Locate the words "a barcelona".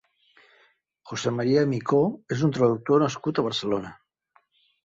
3.43-3.93